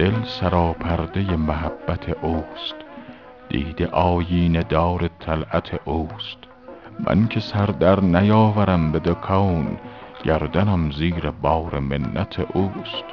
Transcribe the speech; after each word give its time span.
دل 0.00 0.24
سراپرده 0.24 1.36
محبت 1.36 2.24
اوست. 2.24 2.74
دیده 3.48 3.86
آیینه 3.86 4.62
دار 4.62 5.10
طلعت 5.20 5.80
اوست. 5.84 6.38
من 7.06 7.28
که 7.28 7.40
سر 7.40 7.66
در 7.66 8.00
نیاورم 8.00 8.92
به 8.92 8.98
دو 8.98 9.14
کون 9.14 9.78
گردنم 10.24 10.90
زیر 10.90 11.30
بار 11.30 11.78
منت 11.78 12.40
اوست. 12.52 13.04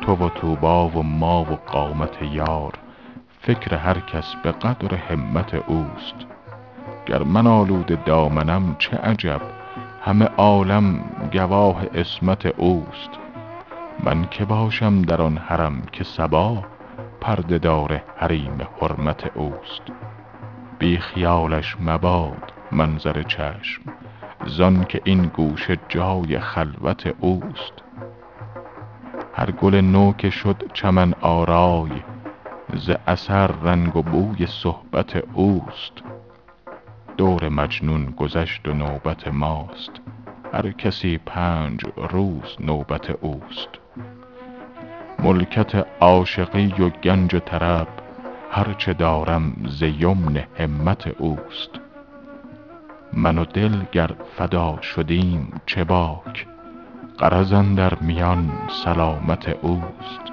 تو 0.00 0.12
و 0.12 0.28
طوبی 0.28 0.98
و 0.98 1.02
ما 1.02 1.40
و 1.40 1.58
قامت 1.66 2.22
یار 2.22 2.72
فکر 3.40 3.76
هر 3.76 4.00
کس 4.00 4.34
به 4.42 4.52
قدر 4.52 4.94
همت 4.94 5.54
اوست. 5.54 6.26
گر 7.06 7.22
من 7.22 7.46
آلوده 7.46 7.98
دامنم 8.06 8.76
چه 8.78 8.96
عجب 8.96 9.40
همه 10.04 10.24
عالم 10.36 11.00
گواه 11.32 11.86
عصمت 11.86 12.46
اوست. 12.46 13.25
من 14.04 14.28
که 14.30 14.44
باشم 14.44 15.02
در 15.02 15.22
آن 15.22 15.38
حرم 15.38 15.82
که 15.92 16.04
پرده 17.20 17.58
دار 17.58 18.02
حریم 18.16 18.58
حرمت 18.80 19.36
اوست. 19.36 19.82
بی 20.78 20.98
خیالش 20.98 21.76
مباد 21.80 22.52
منظر 22.72 23.22
چشم 23.22 23.82
زانکه 24.46 25.00
این 25.04 25.26
گوشه 25.26 25.78
جای 25.88 26.38
خلوت 26.38 27.14
اوست. 27.20 27.72
هر 29.34 29.50
گل 29.50 29.74
نو 29.74 30.12
که 30.12 30.30
شد 30.30 30.70
چمن 30.72 31.14
آرای 31.20 31.90
ز 32.74 32.90
اثر 33.06 33.46
رنگ 33.46 33.96
و 33.96 34.02
بوی 34.02 34.46
صحبت 34.46 35.22
اوست. 35.32 35.92
دور 37.16 37.48
مجنون 37.48 38.04
گذشت 38.04 38.68
و 38.68 38.72
نوبت 38.72 39.28
ماست 39.28 39.90
هر 40.52 40.70
کسی 40.70 41.18
پنج 41.18 41.80
روز 41.96 42.56
نوبت 42.60 43.10
اوست. 43.10 43.68
ملکت 45.26 45.86
عاشقی 46.00 46.74
و 46.78 46.88
گنج 46.88 47.34
و 47.34 47.38
طرب 47.38 47.88
هر 48.50 48.72
چه 48.72 48.92
دارم 48.92 49.56
ز 49.68 49.82
یمن 49.82 50.44
همت 50.58 51.06
اوست. 51.18 51.70
من 53.12 53.38
و 53.38 53.44
دل 53.44 53.82
گر 53.92 54.10
فدا 54.36 54.80
شدیم 54.82 55.60
چه 55.66 55.84
باک 55.84 56.46
غرض 57.18 57.52
اندر 57.52 57.94
میان 57.94 58.52
سلامت 58.84 59.48
اوست. 59.48 60.32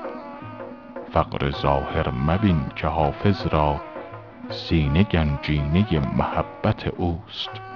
فقر 1.13 1.51
ظاهر 1.51 2.09
مبین 2.09 2.61
که 2.75 2.87
حافظ 2.87 3.47
را 3.47 3.81
سینه 4.49 5.03
گنجینه 5.03 5.99
محبت 6.17 6.87
اوست. 6.87 7.72